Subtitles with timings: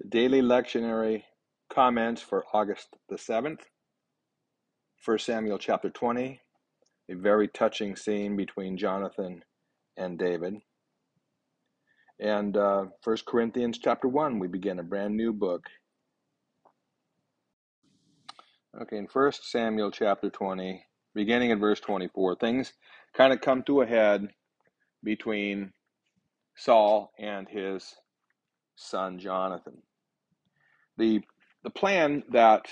[0.00, 1.24] The daily lectionary
[1.68, 3.60] comments for August the 7th,
[5.04, 6.40] 1 Samuel chapter 20,
[7.10, 9.44] a very touching scene between Jonathan
[9.98, 10.54] and David.
[12.18, 15.66] And uh, 1 Corinthians chapter 1, we begin a brand new book.
[18.80, 20.82] Okay, in 1 Samuel chapter 20,
[21.14, 22.72] beginning at verse 24, things
[23.12, 24.28] kind of come to a head
[25.04, 25.74] between
[26.56, 27.96] Saul and his
[28.76, 29.82] son Jonathan.
[31.00, 31.22] The,
[31.64, 32.66] the plan that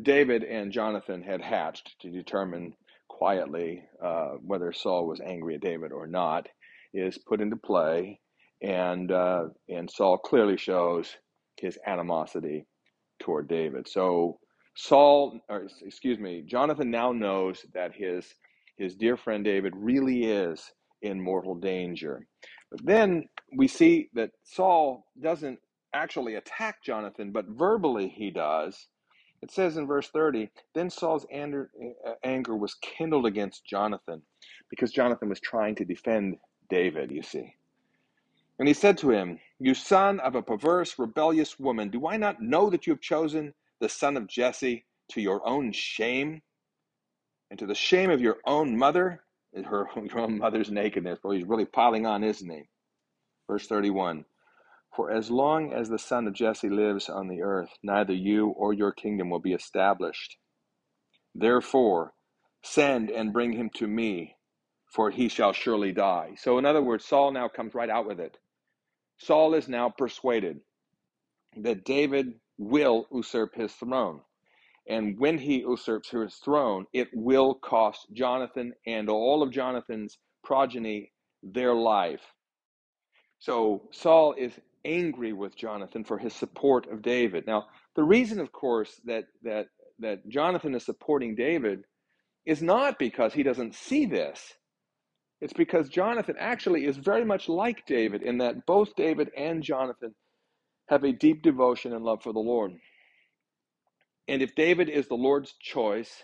[0.00, 2.74] David and Jonathan had hatched to determine
[3.08, 6.48] quietly uh, whether Saul was angry at David or not
[6.92, 8.20] is put into play,
[8.62, 11.16] and uh, and Saul clearly shows
[11.58, 12.66] his animosity
[13.20, 13.88] toward David.
[13.88, 14.38] So
[14.76, 18.26] Saul, or excuse me, Jonathan now knows that his
[18.76, 20.62] his dear friend David really is
[21.00, 22.26] in mortal danger.
[22.70, 25.58] But then we see that Saul doesn't
[25.92, 28.88] actually attack Jonathan, but verbally he does.
[29.42, 34.22] It says in verse 30 Then Saul's anger, eh, eh, anger was kindled against Jonathan
[34.68, 36.36] because Jonathan was trying to defend
[36.68, 37.54] David, you see.
[38.58, 42.42] And he said to him, You son of a perverse, rebellious woman, do I not
[42.42, 46.42] know that you have chosen the son of Jesse to your own shame
[47.50, 49.22] and to the shame of your own mother?
[49.64, 51.20] Her, your own mother's nakedness.
[51.20, 52.62] Boy, he's really piling on, isn't he?
[53.48, 54.24] Verse 31
[54.94, 58.72] For as long as the son of Jesse lives on the earth, neither you or
[58.72, 60.36] your kingdom will be established.
[61.34, 62.14] Therefore,
[62.62, 64.36] send and bring him to me,
[64.86, 66.34] for he shall surely die.
[66.36, 68.38] So, in other words, Saul now comes right out with it.
[69.18, 70.60] Saul is now persuaded
[71.56, 74.20] that David will usurp his throne.
[74.88, 81.12] And when he usurps his throne, it will cost Jonathan and all of Jonathan's progeny
[81.42, 82.22] their life.
[83.38, 84.52] So Saul is
[84.88, 87.46] angry with Jonathan for his support of David.
[87.46, 89.66] Now, the reason, of course, that that
[90.00, 91.80] that Jonathan is supporting David
[92.46, 94.54] is not because he doesn't see this.
[95.40, 100.14] It's because Jonathan actually is very much like David in that both David and Jonathan
[100.88, 102.72] have a deep devotion and love for the Lord.
[104.26, 106.22] And if David is the Lord's choice,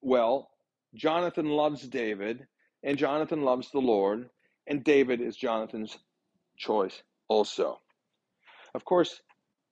[0.00, 0.50] well,
[0.94, 2.46] Jonathan loves David,
[2.82, 4.28] and Jonathan loves the Lord,
[4.66, 5.96] and David is Jonathan's
[6.58, 7.80] choice also.
[8.74, 9.20] Of course,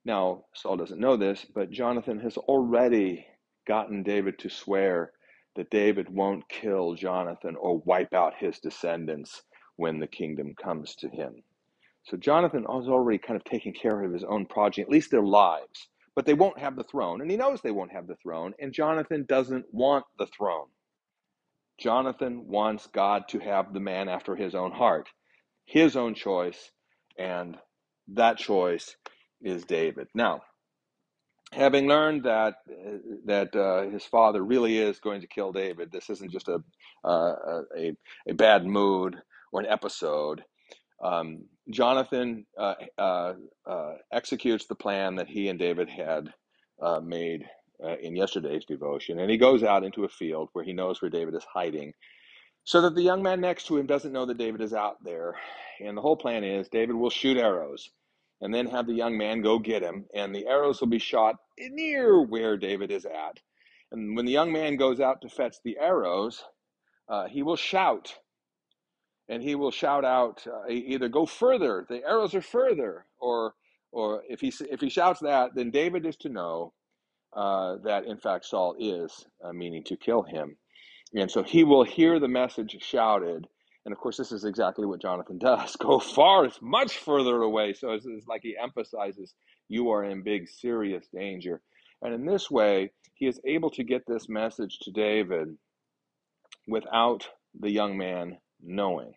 [0.04, 3.26] now Saul doesn't know this, but Jonathan has already
[3.66, 5.12] gotten David to swear
[5.56, 9.42] that David won't kill Jonathan or wipe out his descendants
[9.76, 11.42] when the kingdom comes to him.
[12.04, 15.22] So Jonathan is already kind of taking care of his own progeny, at least their
[15.24, 15.88] lives.
[16.14, 18.72] But they won't have the throne, and he knows they won't have the throne, and
[18.72, 20.68] Jonathan doesn't want the throne.
[21.78, 25.08] Jonathan wants God to have the man after his own heart,
[25.66, 26.70] his own choice,
[27.18, 27.56] and
[28.08, 28.96] that choice
[29.40, 30.08] is David.
[30.14, 30.42] Now,
[31.52, 32.56] having learned that
[33.24, 36.62] that uh, his father really is going to kill David, this isn't just a
[37.04, 37.96] uh, a,
[38.28, 39.16] a bad mood
[39.52, 40.42] or an episode.
[41.02, 43.34] Um, Jonathan uh, uh,
[43.66, 46.32] uh executes the plan that he and David had
[46.80, 47.44] uh, made
[47.84, 51.10] uh, in yesterday's devotion, and he goes out into a field where he knows where
[51.10, 51.92] David is hiding,
[52.66, 55.36] so that the young man next to him doesn't know that David is out there.
[55.80, 57.90] And the whole plan is David will shoot arrows
[58.40, 61.36] and then have the young man go get him, and the arrows will be shot
[61.58, 63.40] near where David is at.
[63.92, 66.44] And when the young man goes out to fetch the arrows,
[67.08, 68.14] uh, he will shout,
[69.28, 71.86] and he will shout out uh, either "Go further!
[71.88, 73.54] The arrows are further!" or
[73.92, 76.74] or if he if he shouts that, then David is to know
[77.32, 80.58] uh, that in fact Saul is uh, meaning to kill him,
[81.14, 83.46] and so he will hear the message shouted,
[83.84, 87.72] and of course, this is exactly what Jonathan does go far, it's much further away.
[87.72, 89.34] So it's, it's like he emphasizes
[89.68, 91.60] you are in big, serious danger.
[92.02, 95.56] And in this way, he is able to get this message to David
[96.66, 97.28] without
[97.58, 99.14] the young man knowing.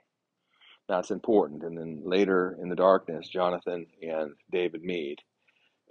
[0.88, 1.64] That's important.
[1.64, 5.20] And then later in the darkness, Jonathan and David meet.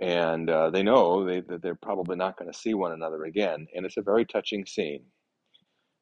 [0.00, 3.66] And uh, they know they, that they're probably not going to see one another again.
[3.74, 5.04] And it's a very touching scene.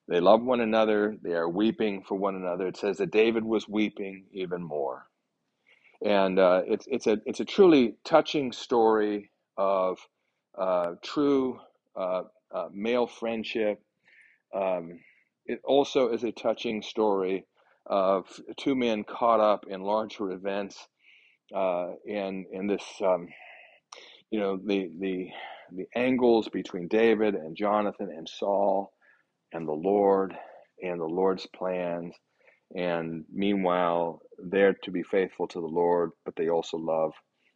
[0.08, 1.16] They love one another.
[1.22, 2.66] They are weeping for one another.
[2.68, 5.06] It says that David was weeping even more,
[6.04, 9.98] and uh, it's it's a it's a truly touching story of
[10.56, 11.58] uh, true
[11.96, 12.22] uh,
[12.54, 13.80] uh male friendship.
[14.54, 15.00] Um,
[15.46, 17.44] it also is a touching story
[17.86, 18.26] of
[18.56, 20.86] two men caught up in larger events,
[21.54, 22.84] uh, in in this.
[23.04, 23.28] Um,
[24.30, 25.30] you know the the
[25.72, 28.92] the angles between David and Jonathan and Saul
[29.52, 30.34] and the Lord
[30.82, 32.14] and the Lord's plans.
[32.74, 37.12] And meanwhile, they're to be faithful to the Lord, but they also love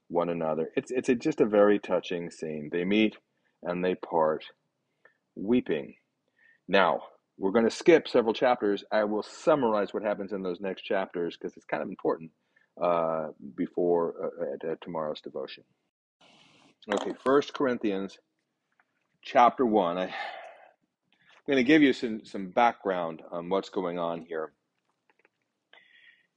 [0.08, 0.70] one another.
[0.76, 2.70] It's it's a, just a very touching scene.
[2.72, 3.16] They meet
[3.62, 4.44] and they part,
[5.34, 5.94] weeping.
[6.68, 7.02] Now
[7.38, 8.84] we're going to skip several chapters.
[8.92, 12.30] I will summarize what happens in those next chapters because it's kind of important
[12.82, 15.64] uh, before uh, at, tomorrow's devotion.
[16.92, 18.18] Okay, First Corinthians
[19.22, 19.98] chapter one.
[19.98, 20.14] I,
[21.40, 24.52] I'm going to give you some some background on what's going on here.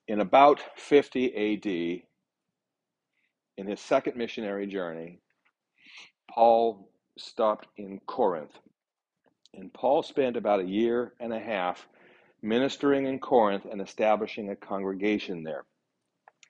[0.07, 2.05] In about 50 A.D.,
[3.57, 5.19] in his second missionary journey,
[6.29, 8.57] Paul stopped in Corinth.
[9.53, 11.87] And Paul spent about a year and a half
[12.41, 15.65] ministering in Corinth and establishing a congregation there.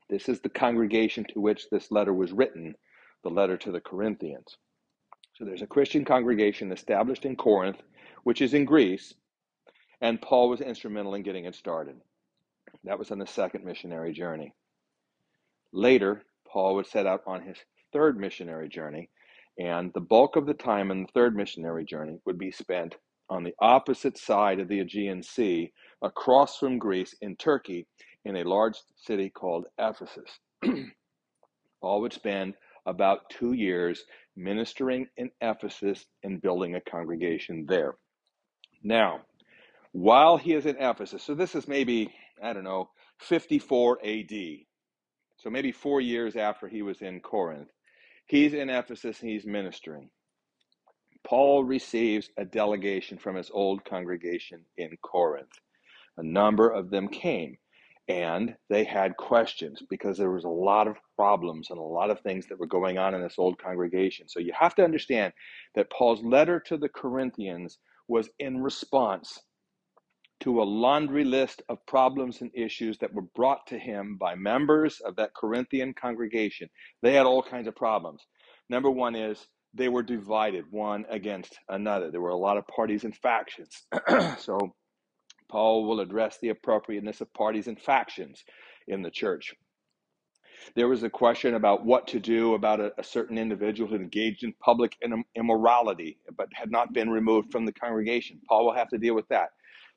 [0.09, 2.75] This is the congregation to which this letter was written,
[3.23, 4.57] the letter to the Corinthians.
[5.33, 7.81] So there's a Christian congregation established in Corinth,
[8.24, 9.14] which is in Greece,
[10.02, 11.96] and Paul was instrumental in getting it started.
[12.84, 14.54] That was on the second missionary journey.
[15.72, 17.58] Later, Paul would set out on his
[17.92, 19.10] third missionary journey,
[19.60, 22.96] and the bulk of the time in the third missionary journey would be spent
[23.30, 25.72] on the opposite side of the Aegean Sea,
[26.02, 27.88] across from Greece in Turkey,
[28.25, 30.40] in a large city called Ephesus.
[31.81, 32.56] Paul would spend
[32.86, 34.04] about two years
[34.36, 37.96] ministering in Ephesus and building a congregation there.
[38.83, 39.21] Now,
[39.94, 42.13] while he is in Ephesus, so this is maybe,
[42.44, 42.89] I don't know,
[43.19, 44.31] 54 AD,
[45.38, 47.69] so maybe four years after he was in Corinth.
[48.25, 50.09] He's in Ephesus and he's ministering.
[51.24, 55.51] Paul receives a delegation from his old congregation in Corinth.
[56.18, 57.57] A number of them came
[58.09, 62.19] and they had questions because there was a lot of problems and a lot of
[62.19, 64.27] things that were going on in this old congregation.
[64.27, 65.31] So you have to understand
[65.75, 67.77] that Paul's letter to the Corinthians
[68.13, 69.39] was in response
[70.39, 75.01] to a laundry list of problems and issues that were brought to him by members
[75.04, 76.69] of that Corinthian congregation.
[77.01, 78.21] They had all kinds of problems.
[78.69, 79.44] Number one is
[79.74, 82.12] they were divided one against another.
[82.12, 83.81] There were a lot of parties and factions.
[84.38, 84.60] so
[85.50, 88.44] Paul will address the appropriateness of parties and factions
[88.88, 89.56] in the church.
[90.75, 94.44] There was a question about what to do about a, a certain individual who engaged
[94.44, 94.97] in public
[95.35, 98.39] immorality but had not been removed from the congregation.
[98.47, 99.50] Paul will have to deal with that.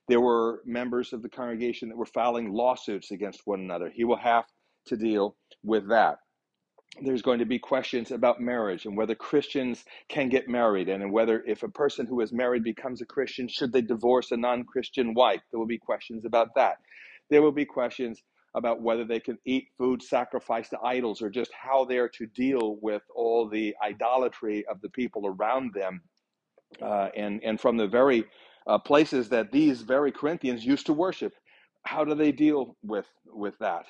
[0.08, 3.90] There were members of the congregation that were filing lawsuits against one another.
[3.90, 4.44] He will have
[4.86, 6.18] to deal with that.
[7.02, 11.42] There's going to be questions about marriage and whether Christians can get married, and whether,
[11.46, 15.12] if a person who is married becomes a Christian, should they divorce a non Christian
[15.12, 15.42] wife?
[15.50, 16.78] There will be questions about that.
[17.28, 18.22] There will be questions
[18.56, 22.78] about whether they can eat food sacrificed to idols or just how they're to deal
[22.80, 26.02] with all the idolatry of the people around them.
[26.82, 28.24] Uh, and, and from the very
[28.66, 31.34] uh, places that these very Corinthians used to worship.
[31.84, 33.86] How do they deal with with that?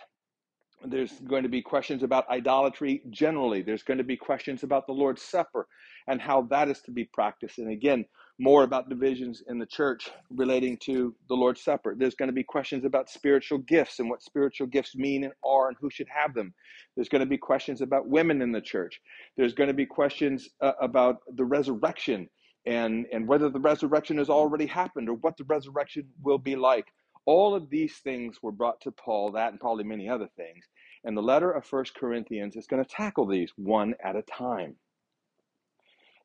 [0.84, 3.62] There's going to be questions about idolatry generally.
[3.62, 5.66] There's going to be questions about the Lord's Supper
[6.06, 7.58] and how that is to be practiced.
[7.58, 8.04] And again,
[8.38, 11.94] more about divisions in the church relating to the Lord's Supper.
[11.96, 15.68] There's going to be questions about spiritual gifts and what spiritual gifts mean and are
[15.68, 16.54] and who should have them.
[16.94, 19.00] There's going to be questions about women in the church.
[19.36, 22.28] There's going to be questions uh, about the resurrection
[22.66, 26.86] and and whether the resurrection has already happened or what the resurrection will be like
[27.26, 30.66] all of these things were brought to paul that and probably many other things
[31.04, 34.76] and the letter of first corinthians is going to tackle these one at a time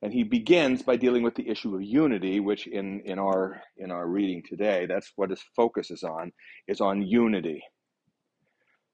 [0.04, 3.92] and he begins by dealing with the issue of unity which in in our in
[3.92, 6.32] our reading today that's what his focus is on
[6.68, 7.64] is on unity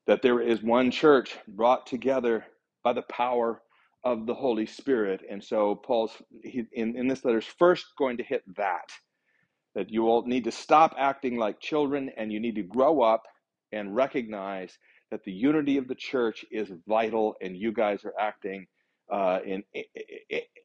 [0.07, 2.45] that there is one church brought together
[2.83, 3.61] by the power
[4.05, 5.21] of the Holy Spirit.
[5.29, 8.89] And so Paul's he, in, in this letter is first going to hit that,
[9.77, 13.23] that you all need to stop acting like children and you need to grow up
[13.71, 14.75] and recognize
[15.11, 18.65] that the unity of the church is vital and you guys are acting
[19.13, 19.63] uh, in,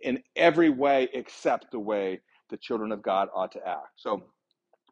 [0.01, 3.91] in every way except the way the children of God ought to act.
[3.97, 4.23] So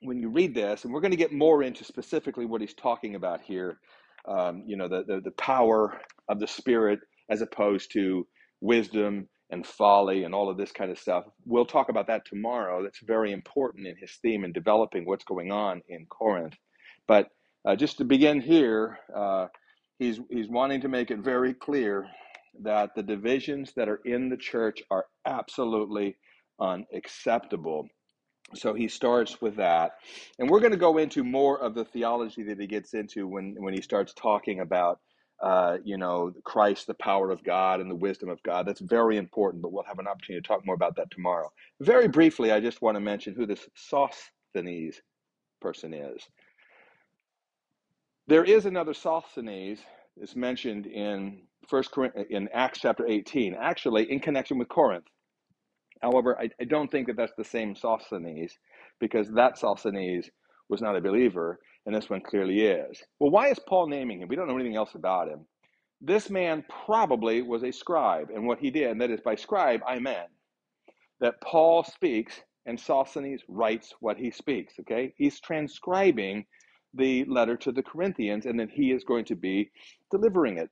[0.03, 3.15] when you read this, and we're going to get more into specifically what he's talking
[3.15, 3.79] about here,
[4.29, 5.99] um, you know, the, the, the power
[6.29, 7.01] of the Spirit
[7.31, 8.27] as opposed to
[8.61, 11.25] wisdom and folly and all of this kind of stuff.
[11.45, 12.83] We'll talk about that tomorrow.
[12.83, 16.55] That's very important in his theme in developing what's going on in Corinth.
[17.07, 17.29] But
[17.67, 19.47] uh, just to begin here, uh,
[19.99, 22.07] he's he's wanting to make it very clear
[22.63, 26.17] that the divisions that are in the church are absolutely
[26.61, 27.89] unacceptable.
[28.55, 29.93] So he starts with that.
[30.39, 33.55] And we're going to go into more of the theology that he gets into when,
[33.59, 34.99] when he starts talking about
[35.43, 38.67] uh, you know, Christ, the power of God, and the wisdom of God.
[38.67, 41.51] That's very important, but we'll have an opportunity to talk more about that tomorrow.
[41.81, 45.01] Very briefly, I just want to mention who this Sosthenes
[45.61, 46.23] person is.
[48.27, 49.81] There is another Sosthenes
[50.17, 51.97] is mentioned in First
[52.31, 55.07] in Acts chapter 18, actually in connection with Corinth.
[56.03, 58.53] However, I, I don't think that that's the same Sosthenes
[59.01, 60.31] because that Sosthenes
[60.71, 63.03] was not a believer, and this one clearly is.
[63.19, 64.29] Well, why is Paul naming him?
[64.29, 65.47] We don't know anything else about him.
[66.01, 69.81] This man probably was a scribe, and what he did, and that is by scribe,
[69.87, 70.29] I meant
[71.21, 75.13] that Paul speaks and Sosthenes writes what he speaks, okay?
[75.17, 76.47] He's transcribing
[76.95, 79.71] the letter to the Corinthians, and then he is going to be
[80.11, 80.71] delivering it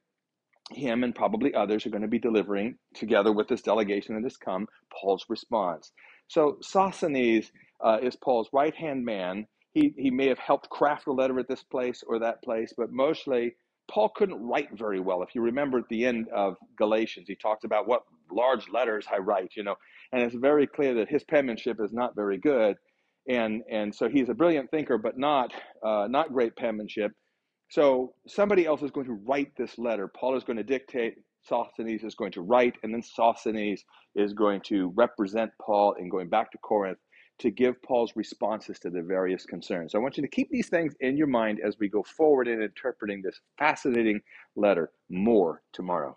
[0.73, 4.37] him and probably others are going to be delivering together with this delegation that has
[4.37, 5.93] come Paul's response.
[6.29, 7.51] So Sosthenes
[7.83, 9.47] uh, is Paul's right hand man.
[9.79, 12.91] He, he may have helped craft a letter at this place or that place, but
[12.91, 13.55] mostly
[13.89, 15.23] Paul couldn't write very well.
[15.23, 19.19] If you remember at the end of Galatians, he talks about what large letters I
[19.19, 19.77] write, you know,
[20.13, 22.77] and it's very clear that his penmanship is not very good.
[23.29, 25.53] And, and so he's a brilliant thinker, but not,
[25.85, 27.13] uh, not great penmanship.
[27.71, 30.09] So somebody else is going to write this letter.
[30.09, 33.85] Paul is going to dictate, Sosthenes is going to write, and then Sosthenes
[34.17, 36.99] is going to represent Paul in going back to Corinth
[37.39, 39.93] to give Paul's responses to the various concerns.
[39.93, 42.49] So I want you to keep these things in your mind as we go forward
[42.49, 44.21] in interpreting this fascinating
[44.57, 46.17] letter more tomorrow.